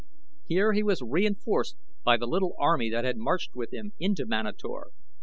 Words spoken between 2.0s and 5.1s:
by the little army that had marched with him into Manator.